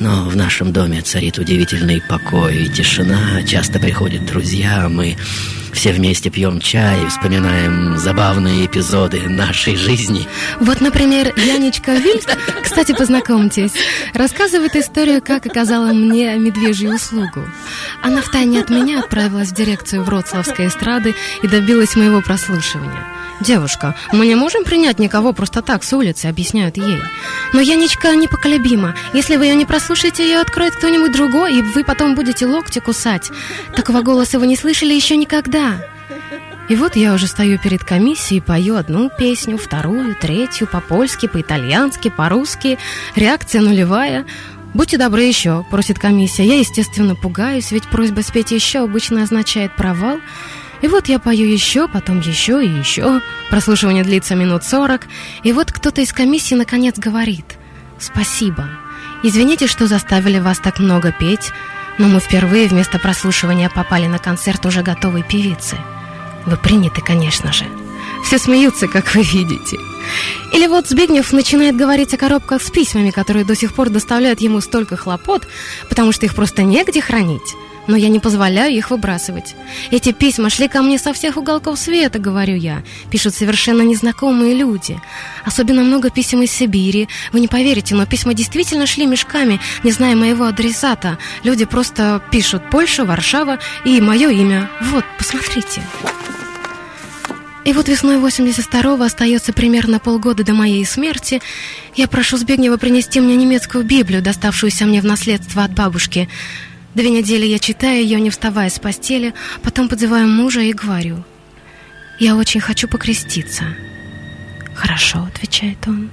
[0.00, 3.42] Но в нашем доме царит удивительный покой и тишина.
[3.44, 5.16] Часто приходят друзья, мы
[5.72, 10.26] все вместе пьем чай и вспоминаем забавные эпизоды нашей жизни.
[10.60, 12.26] Вот, например, Янечка Вильд,
[12.62, 13.72] кстати, познакомьтесь,
[14.14, 17.44] рассказывает историю, как оказала мне медвежью услугу.
[18.02, 23.04] Она втайне от меня отправилась в дирекцию Вроцлавской эстрады и добилась моего прослушивания.
[23.40, 27.00] «Девушка, мы не можем принять никого просто так с улицы»,— объясняют ей.
[27.52, 28.94] «Но Янечка непоколебима.
[29.12, 33.30] Если вы ее не прослушаете, ее откроет кто-нибудь другой, и вы потом будете локти кусать.
[33.74, 35.78] Такого голоса вы не слышали еще никогда».
[36.68, 42.78] И вот я уже стою перед комиссией, пою одну песню, вторую, третью, по-польски, по-итальянски, по-русски.
[43.16, 44.24] Реакция нулевая.
[44.72, 46.44] «Будьте добры еще»,— просит комиссия.
[46.44, 50.18] Я, естественно, пугаюсь, ведь просьба спеть еще обычно означает провал.
[50.84, 53.22] И вот я пою еще, потом еще и еще.
[53.48, 55.06] Прослушивание длится минут сорок.
[55.42, 57.56] И вот кто-то из комиссии наконец говорит
[57.98, 58.68] «Спасибо.
[59.22, 61.52] Извините, что заставили вас так много петь,
[61.96, 65.78] но мы впервые вместо прослушивания попали на концерт уже готовой певицы.
[66.44, 67.64] Вы приняты, конечно же.
[68.22, 69.78] Все смеются, как вы видите.
[70.52, 74.60] Или вот Збигнев начинает говорить о коробках с письмами, которые до сих пор доставляют ему
[74.60, 75.48] столько хлопот,
[75.88, 77.54] потому что их просто негде хранить
[77.86, 79.54] но я не позволяю их выбрасывать.
[79.90, 82.82] Эти письма шли ко мне со всех уголков света, говорю я.
[83.10, 85.00] Пишут совершенно незнакомые люди.
[85.44, 87.08] Особенно много писем из Сибири.
[87.32, 91.18] Вы не поверите, но письма действительно шли мешками, не зная моего адресата.
[91.42, 94.70] Люди просто пишут Польша, Варшава и мое имя.
[94.80, 95.82] Вот, посмотрите.
[97.64, 101.40] И вот весной 82-го остается примерно полгода до моей смерти.
[101.94, 106.28] Я прошу Збегнева принести мне немецкую Библию, доставшуюся мне в наследство от бабушки.
[106.94, 111.24] Две недели я читаю ее, не вставая с постели, потом подзываю мужа и говорю.
[112.20, 113.64] «Я очень хочу покреститься».
[114.74, 116.10] «Хорошо»,— отвечает он.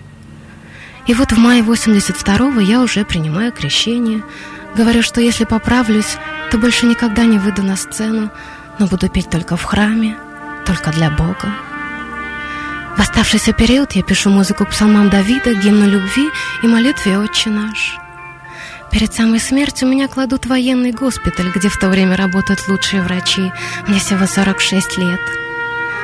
[1.08, 4.24] И вот в мае 82-го я уже принимаю крещение.
[4.76, 6.18] Говорю, что если поправлюсь,
[6.50, 8.32] то больше никогда не выйду на сцену,
[8.80, 10.16] но буду петь только в храме,
[10.66, 11.54] только для Бога.
[12.98, 16.30] В оставшийся период я пишу музыку к псалмам Давида, гимну любви
[16.62, 18.01] и молитве «Отче наш».
[18.92, 23.52] Перед самой смертью меня кладут в военный госпиталь, где в то время работают лучшие врачи.
[23.88, 25.22] Мне всего 46 лет.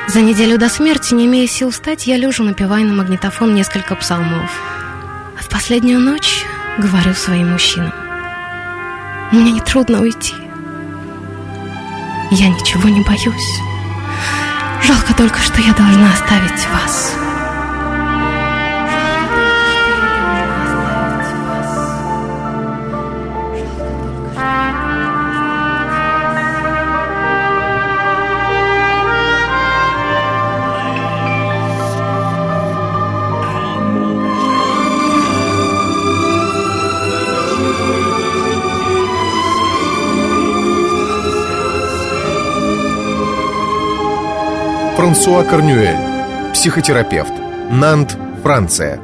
[0.08, 4.50] За неделю до смерти, не имея сил встать, я лежу, напевая на магнитофон несколько псалмов.
[5.38, 6.46] А в последнюю ночь
[6.78, 7.92] говорю своим мужчинам.
[9.32, 10.34] Мне не трудно уйти.
[12.30, 13.60] Я ничего не боюсь.
[14.82, 17.27] Жалко только, что я должна оставить вас.
[44.98, 47.32] Франсуа Корнюэль, психотерапевт,
[47.70, 49.00] Нант, Франция.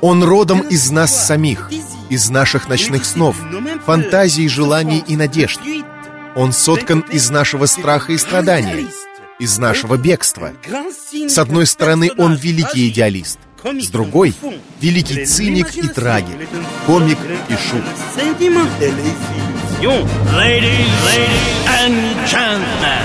[0.00, 1.72] Он родом из нас самих,
[2.08, 3.34] из наших ночных снов,
[3.84, 5.58] фантазий, желаний и надежд.
[6.36, 8.86] Он соткан из нашего страха и страдания,
[9.40, 10.52] из нашего бегства.
[11.12, 14.34] С одной стороны, он великий идеалист, с другой—
[14.80, 16.48] великий циник и трагик,
[16.86, 17.18] комик
[17.48, 17.82] и шут.
[19.82, 23.02] Ladies, ladies and gentlemen,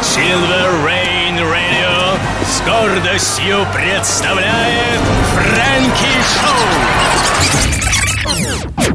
[0.00, 5.00] Silver Rain Radio с гордостью представляет
[5.34, 6.70] Фрэнки Шоу.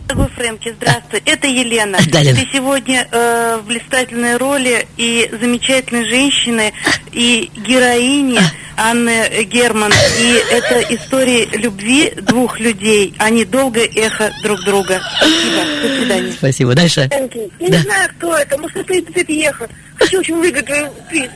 [0.08, 1.22] Дорогой Фрэнки, здравствуй.
[1.26, 1.98] Это Елена.
[2.08, 2.40] Да, Лена.
[2.40, 6.72] Ты сегодня э, в блистательной роли и замечательной женщины,
[7.12, 8.40] и героини
[8.78, 9.92] Анны Герман.
[10.20, 13.14] И это история любви двух людей.
[13.18, 15.02] Они долгое эхо друг друга.
[15.18, 15.62] Спасибо.
[15.82, 16.32] До свидания.
[16.32, 16.76] Спасибо.
[16.76, 17.10] Дальше.
[17.12, 17.78] Я Да.
[17.78, 18.58] не знаю, кто это.
[18.58, 19.66] Может, это ты, ты ехал.
[19.96, 21.30] Хочу очень выиграть твою приз.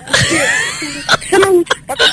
[1.87, 2.05] Пока.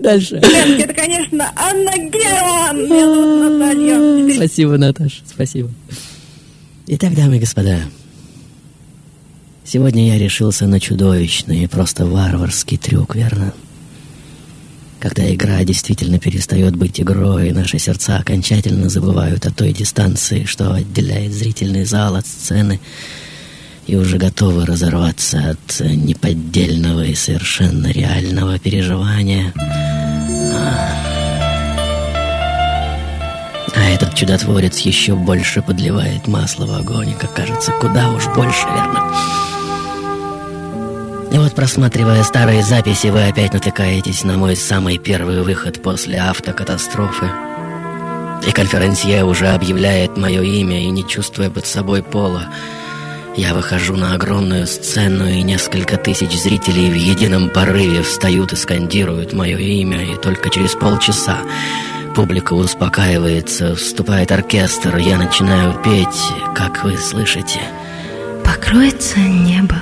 [0.00, 0.40] Дальше.
[0.40, 2.84] Фрэнки, это, конечно, Анна Герман.
[2.84, 4.34] Меня зовут Наталья.
[4.36, 5.70] Спасибо, Наташа, спасибо.
[6.86, 7.78] Итак, дамы и господа,
[9.64, 13.54] сегодня я решился на чудовищный и просто варварский трюк, верно?
[15.04, 20.72] Когда игра действительно перестает быть игрой, и наши сердца окончательно забывают о той дистанции, что
[20.72, 22.80] отделяет зрительный зал от сцены,
[23.86, 29.52] и уже готовы разорваться от неподдельного и совершенно реального переживания.
[33.76, 39.53] А этот чудотворец еще больше подливает масло в огонь, как кажется, куда уж больше, верно?
[41.34, 47.28] И вот, просматривая старые записи, вы опять натыкаетесь на мой самый первый выход после автокатастрофы.
[48.46, 52.46] И конференсье уже объявляет мое имя, и не чувствуя под собой пола,
[53.36, 59.32] я выхожу на огромную сцену, и несколько тысяч зрителей в едином порыве встают и скандируют
[59.32, 61.38] мое имя, и только через полчаса
[62.14, 67.58] публика успокаивается, вступает оркестр, я начинаю петь, как вы слышите.
[68.44, 69.74] Покроется небо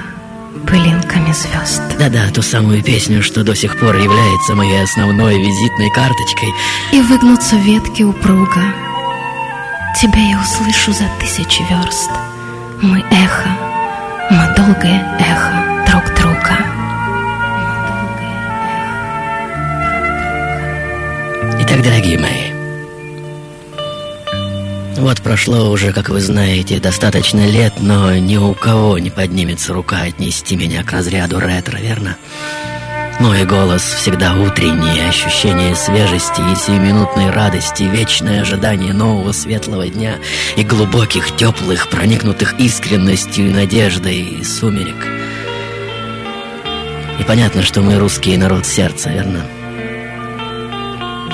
[0.66, 1.82] пылинками звезд.
[1.98, 6.48] Да-да, ту самую песню, что до сих пор является моей основной визитной карточкой.
[6.92, 8.62] И выгнутся ветки упруга.
[10.00, 12.11] Тебя я услышу за тысячи верст.
[12.80, 13.50] Мы эхо,
[14.30, 16.59] мы долгое эхо друг друга.
[21.61, 22.51] Итак, дорогие мои,
[24.99, 30.03] вот прошло уже, как вы знаете, достаточно лет, но ни у кого не поднимется рука
[30.03, 32.16] отнести меня к разряду ретро, верно?
[33.20, 40.16] Мой голос всегда утренний, ощущение свежести и сиюминутной радости, вечное ожидание нового светлого дня
[40.57, 45.07] и глубоких, теплых, проникнутых искренностью и надеждой и сумерек.
[47.20, 49.43] И понятно, что мы русский народ сердца, верно?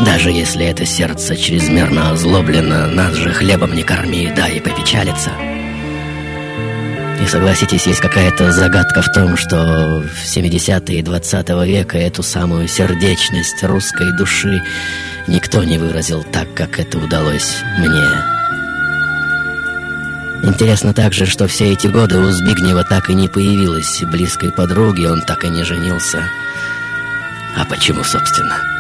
[0.05, 5.33] Даже если это сердце чрезмерно озлоблено, нас же хлебом не корми, да и попечалится.
[7.21, 13.63] И согласитесь, есть какая-то загадка в том, что в 70-е 20 века эту самую сердечность
[13.65, 14.63] русской души
[15.27, 18.07] никто не выразил так, как это удалось мне.
[20.45, 25.23] Интересно также, что все эти годы у Збигнева так и не появилась близкой подруги, он
[25.23, 26.23] так и не женился.
[27.57, 28.78] А почему, собственно?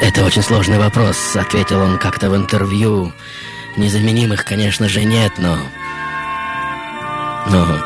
[0.00, 3.12] Это очень сложный вопрос, ответил он как-то в интервью.
[3.76, 5.58] Незаменимых, конечно же, нет, но...
[7.46, 7.78] Но...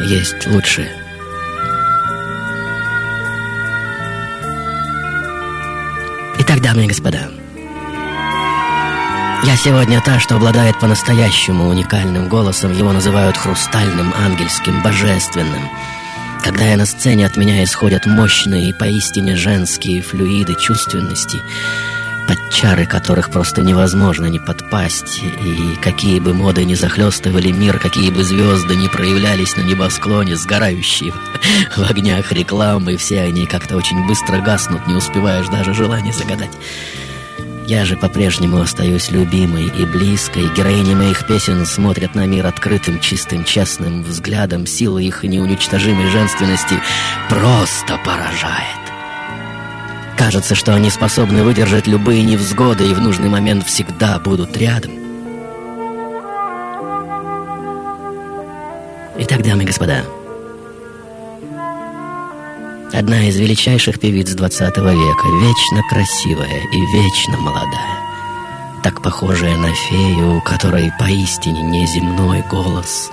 [0.00, 0.90] Есть лучшие.
[6.40, 7.30] Итак, дамы и господа,
[9.44, 15.68] я сегодня та, что обладает по-настоящему уникальным голосом, его называют хрустальным, ангельским, божественным.
[16.44, 21.40] Когда я на сцене, от меня исходят мощные и поистине женские флюиды чувственности,
[22.28, 28.10] под чары которых просто невозможно не подпасть, и какие бы моды ни захлестывали мир, какие
[28.10, 31.14] бы звезды ни проявлялись на небосклоне, сгорающие
[31.76, 36.52] в огнях рекламы, все они как-то очень быстро гаснут, не успеваешь даже желание загадать.
[37.66, 40.52] Я же по-прежнему остаюсь любимой и близкой.
[40.54, 44.66] Героини моих песен смотрят на мир открытым, чистым, честным взглядом.
[44.66, 46.78] Сила их неуничтожимой женственности
[47.30, 48.84] просто поражает.
[50.18, 54.92] Кажется, что они способны выдержать любые невзгоды и в нужный момент всегда будут рядом.
[59.16, 60.04] Итак, дамы и господа,
[62.94, 67.98] Одна из величайших певиц 20 века, вечно красивая и вечно молодая.
[68.84, 73.10] Так похожая на фею, у которой поистине неземной голос,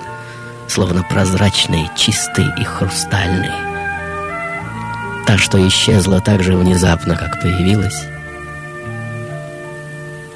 [0.68, 3.50] словно прозрачный, чистый и хрустальный.
[5.26, 8.04] Та, что исчезла так же внезапно, как появилась.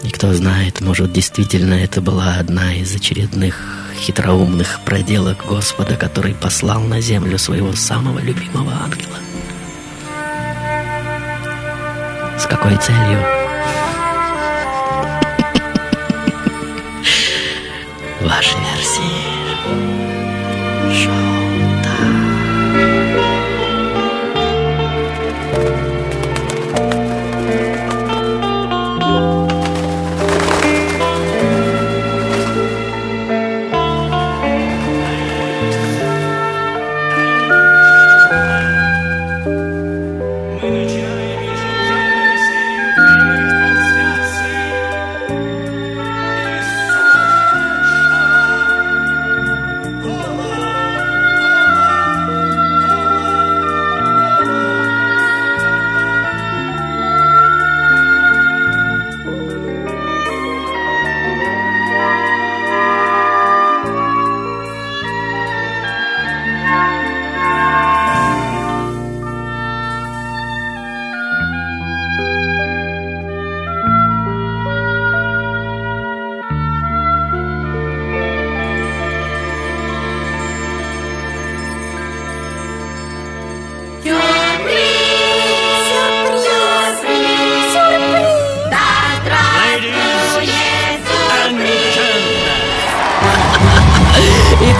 [0.02, 3.62] И кто знает, может, действительно это была одна из очередных
[3.96, 9.18] хитроумных проделок Господа, который послал на землю своего самого любимого ангела.
[12.38, 13.18] С какой целью?
[18.20, 19.36] Ваши версии.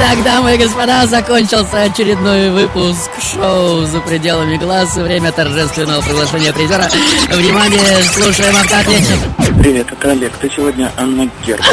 [0.09, 4.95] Итак, дамы и господа, закончился очередной выпуск шоу «За пределами глаз».
[4.95, 6.85] Время торжественного приглашения призера.
[7.29, 9.19] Внимание, слушаем автоответчик.
[9.59, 10.33] Привет, это Олег.
[10.41, 11.67] Ты сегодня Анна Герман.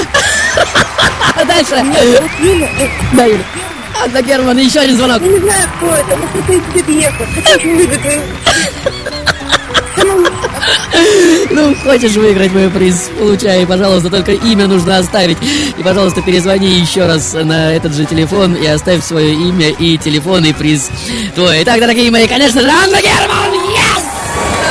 [1.36, 1.86] А дальше?
[3.12, 3.44] Да, Юля.
[4.04, 5.22] Анна Герман, еще один звонок.
[5.22, 7.28] Не знаю, кто это, но кто-то из бедьехов.
[7.56, 8.22] Очень любит твою
[11.50, 15.38] Ну, хочешь выиграть мой приз, получай, пожалуйста, только имя нужно оставить.
[15.78, 20.46] И, пожалуйста, перезвони еще раз на этот же телефон и оставь свое имя и телефон,
[20.46, 20.90] и приз
[21.36, 21.64] твой.
[21.64, 23.54] Итак, дорогие мои, конечно же, Анна Герман!
[23.54, 24.04] Yes!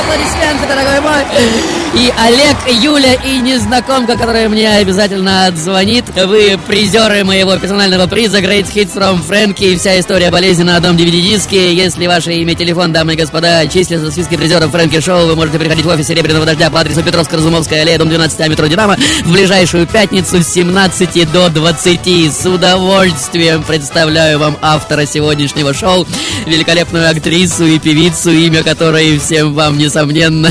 [0.01, 1.82] Аплодисменты, дорогой мой!
[1.95, 6.05] И Олег, Юля и незнакомка, которая мне обязательно отзвонит.
[6.15, 9.77] Вы призеры моего персонального приза Great Hits from Frankie.
[9.77, 11.71] Вся история болезни на одном DVD-диске.
[11.75, 15.59] Если ваше имя, телефон, дамы и господа, числится в списке призеров Фрэнки Шоу, вы можете
[15.59, 19.31] приходить в офис Серебряного Дождя по адресу Петровско-Разумовская аллея, дом 12, а метро Динамо в
[19.31, 22.33] ближайшую пятницу с 17 до 20.
[22.33, 26.07] С удовольствием представляю вам автора сегодняшнего шоу,
[26.47, 30.49] великолепную актрису и певицу, имя которой всем вам, несомненно,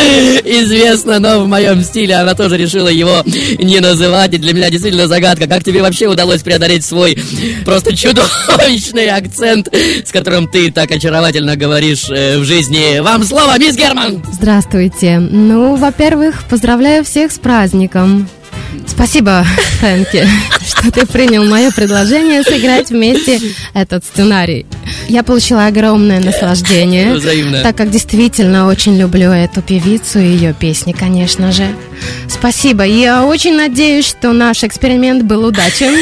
[0.44, 3.22] известно, но в моем стиле она тоже решила его
[3.58, 4.34] не называть.
[4.34, 7.18] И для меня действительно загадка, как тебе вообще удалось преодолеть свой
[7.64, 13.00] просто чудовищный акцент, с которым ты так очаровательно говоришь э, в жизни.
[13.00, 14.22] Вам слово, мисс Герман!
[14.32, 15.18] Здравствуйте.
[15.18, 18.28] Ну, во-первых, поздравляю всех с праздником.
[18.86, 19.44] Спасибо,
[19.78, 20.26] Фрэнки,
[20.70, 23.40] что ты принял мое предложение сыграть вместе
[23.74, 24.66] этот сценарий.
[25.08, 27.62] Я получила огромное наслаждение, Взаимно.
[27.62, 31.66] так как действительно очень люблю эту певицу и ее песни, конечно же.
[32.28, 32.84] Спасибо.
[32.84, 35.94] Я очень надеюсь, что наш эксперимент был удачен.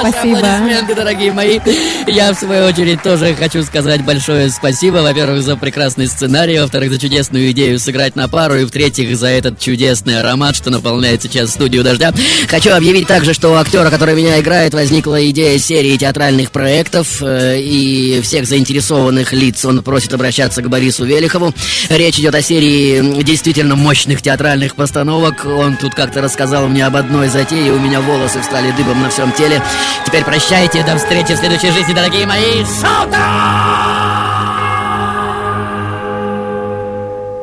[0.00, 0.38] Спасибо.
[0.38, 1.60] аплодисменты, дорогие мои.
[2.06, 4.96] Я, в свою очередь, тоже хочу сказать большое спасибо.
[4.98, 9.60] Во-первых, за прекрасный сценарий, во-вторых, за чудесную идею сыграть на пару, и в-третьих, за этот
[9.60, 12.12] чудесный аромат, что наполняет сейчас студию «Дождя».
[12.48, 17.58] Хочу объявить также, что у актера, который меня играет, возникла идея серии театральных проектов, э,
[17.60, 21.54] и всех заинтересованных лиц он просит обращаться к Борису Велихову.
[21.88, 25.46] Речь идет о серии действительно мощных театральных постановок.
[25.46, 29.32] Он тут как-то рассказал мне об одной затее, у меня волосы встали дыбом на всем
[29.32, 29.62] теле.
[30.04, 32.64] Теперь прощайте, до встречи в следующей жизни, дорогие мои.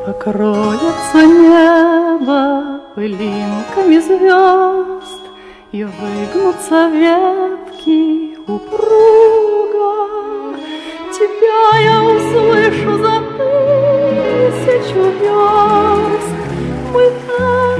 [0.06, 5.23] Покроется небо пылинками звезд
[5.74, 9.90] И выгнутся ветки упруго.
[11.12, 16.34] Тебя я услышу за тысячу верст.
[16.92, 17.76] Мы эхо,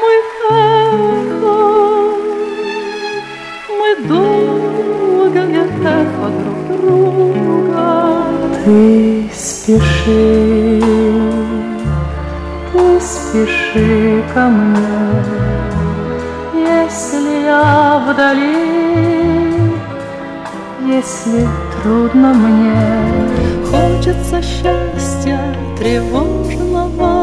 [0.00, 0.12] мы
[0.52, 1.56] эхо,
[3.80, 7.86] мы долгое эхо друг друга.
[8.64, 11.45] Ты спеши, ты
[13.28, 15.22] спеши ко мне,
[16.54, 19.72] если я вдали,
[20.86, 21.48] если
[21.82, 22.76] трудно мне,
[23.70, 25.40] хочется счастья
[25.76, 27.14] тревожного,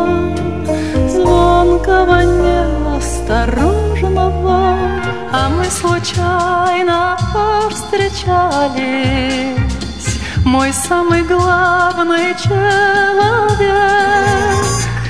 [1.07, 4.77] звонкого, неосторожного,
[5.31, 9.57] а мы случайно повстречались.
[10.45, 13.93] Мой самый главный человек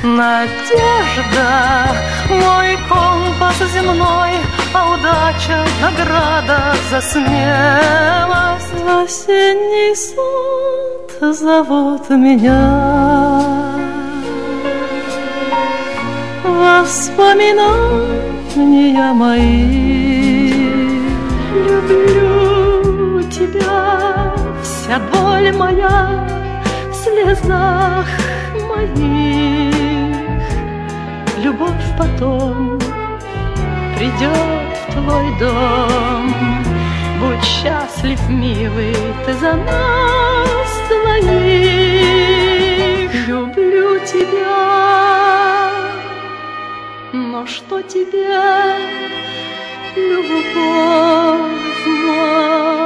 [0.03, 1.87] Надежда,
[2.29, 4.31] мой компас земной
[4.73, 8.73] А удача, награда за смелость.
[8.83, 12.59] В осенний сад зовут меня.
[16.43, 20.51] Воспоминания мои.
[21.53, 26.27] Люблю тебя Вся боль моя
[26.91, 28.07] в слезах
[28.67, 29.62] моих
[31.43, 32.79] Любовь потом
[33.97, 36.33] придет в твой дом.
[37.19, 41.93] Будь счастлив, милый, ты за нас двоих.
[43.27, 45.69] Люблю тебя,
[47.11, 48.37] но что тебе,
[49.97, 52.82] любовь моя?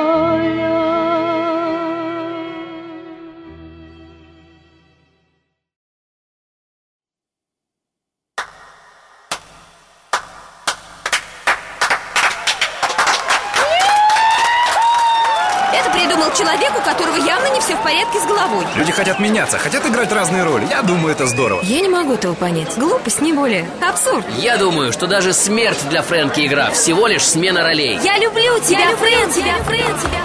[16.39, 18.65] Это придумал человек, у которого явно не все в порядке с головой.
[18.75, 20.67] Люди хотят меняться, хотят играть разные роли.
[20.69, 21.61] Я думаю, это здорово.
[21.63, 22.77] Я не могу этого понять.
[22.77, 23.69] Глупость, не более.
[23.81, 24.25] Абсурд.
[24.38, 27.99] Я думаю, что даже смерть для Фрэнки игра всего лишь смена ролей.
[28.03, 30.21] Я люблю тебя, Фрэн, тебя, Фрэн, тебя,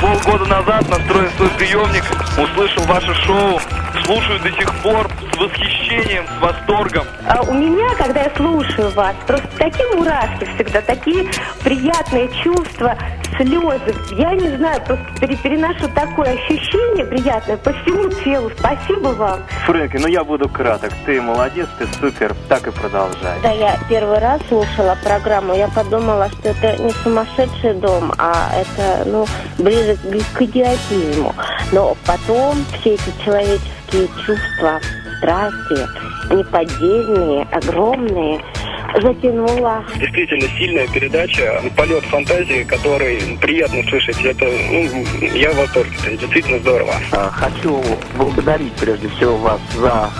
[0.00, 2.04] Полгода назад настроил свой приемник,
[2.38, 3.60] услышал ваше шоу,
[4.04, 5.10] слушаю до сих пор.
[5.36, 7.06] С восхищением, с восторгом.
[7.28, 11.28] А у меня, когда я слушаю вас, просто такие мурашки всегда, такие
[11.62, 12.96] приятные чувства,
[13.36, 13.94] слезы.
[14.12, 18.50] Я не знаю, просто пере- переношу такое ощущение приятное по всему телу.
[18.58, 19.40] Спасибо вам.
[19.66, 20.92] Фрэнки, ну я буду краток.
[21.04, 23.34] Ты молодец, ты супер, так и продолжай.
[23.42, 29.08] Когда я первый раз слушала программу, я подумала, что это не сумасшедший дом, а это,
[29.08, 29.26] ну,
[29.58, 31.34] ближе к к идиотизму.
[31.72, 34.80] Но потом все эти человеческие чувства,
[35.18, 35.88] страсти,
[36.34, 38.40] неподдельные, огромные,
[39.00, 39.84] затянуло.
[39.96, 44.22] Действительно сильная передача, полет фантазии, который приятно слышать.
[44.24, 45.04] Это, ну,
[45.34, 46.94] я в восторге, это действительно здорово.
[47.12, 47.82] А, Хочу
[48.16, 50.10] благодарить прежде всего вас за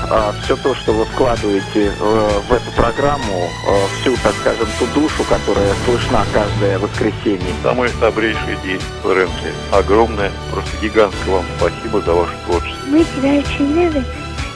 [0.42, 5.24] все то, что вы вкладываете э, в эту программу, э, всю, так скажем, ту душу,
[5.28, 7.54] которая слышна каждое воскресенье.
[7.62, 9.52] Самый добрейший день, Фрэнки.
[9.72, 12.86] Огромное, просто гигантское вам спасибо за ваше творчество.
[12.86, 14.04] Мы тебя очень любим.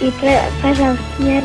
[0.00, 0.12] И,
[0.62, 1.44] пожалуйста, не,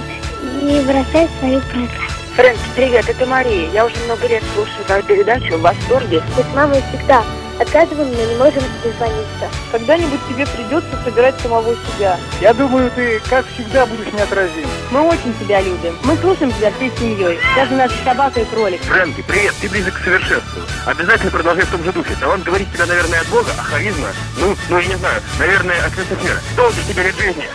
[0.61, 1.89] не бросай свою программу.
[2.35, 3.69] Фрэнки, привет, это Мария.
[3.71, 6.21] Я уже много лет слушаю твою передачу в восторге.
[6.37, 7.23] Мы с мамой всегда
[7.59, 9.49] отказываем, но не можем дозвониться.
[9.71, 12.17] Когда-нибудь тебе придется собирать самого себя.
[12.41, 14.67] Я думаю, ты, как всегда, будешь неотразим.
[14.91, 15.97] Мы очень тебя любим.
[16.03, 17.39] Мы слушаем тебя всей семьей.
[17.55, 18.81] Даже наша собака и кролик.
[18.81, 20.61] Фрэнки, привет, ты близок к совершенству.
[20.85, 22.15] Обязательно продолжай в том же духе.
[22.19, 24.07] Талант говорит тебя, наверное, от Бога, а харизма,
[24.39, 26.39] ну, ну, я не знаю, наверное, от Святых мира.
[26.55, 27.47] Долго тебе лет жизни.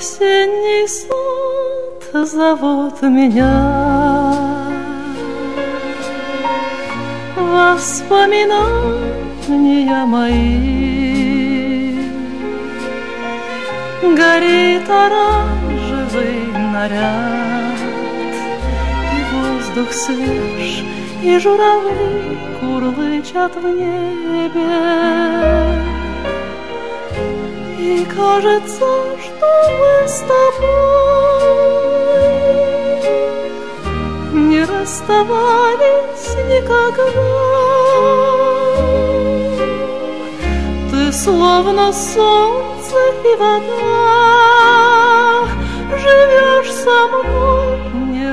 [0.00, 4.34] Осенний сад зовут меня.
[7.36, 11.98] Воспоминания мои.
[14.00, 17.78] Горит оранжевый наряд
[19.18, 20.82] И воздух свеж,
[21.22, 24.70] и журавли курлычат в небе
[27.90, 28.86] и кажется,
[29.24, 29.46] что
[29.80, 30.90] мы с тобой
[34.32, 37.02] не расставались никогда.
[40.90, 43.88] Ты словно солнце и вода,
[45.98, 47.78] живешь со мной
[48.12, 48.32] не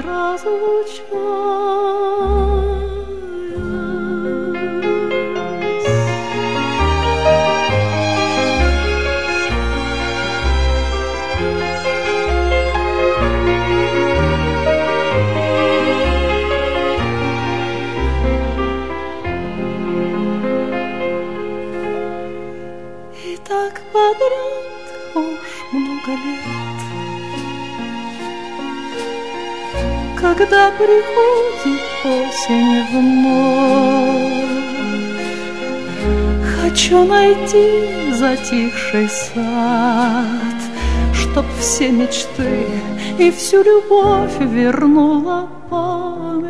[30.37, 34.37] Когда приходит осень вновь
[36.61, 40.59] Хочу найти затихший сад
[41.13, 42.67] Чтоб все мечты
[43.17, 46.47] и всю любовь вернула память.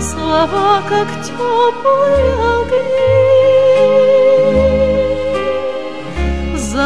[0.00, 3.17] Слова, как теплые огни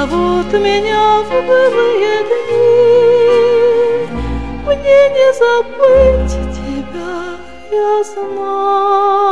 [0.02, 4.08] Зовут меня в былые дни.
[4.66, 7.14] Мне не забыть тебя,
[7.70, 9.31] я знаю